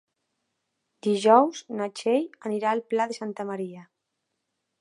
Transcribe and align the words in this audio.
Dijous 1.07 1.61
na 1.81 1.89
Txell 2.01 2.27
anirà 2.51 2.73
al 2.75 2.85
Pla 2.95 3.09
de 3.13 3.19
Santa 3.23 3.47
Maria. 3.55 3.87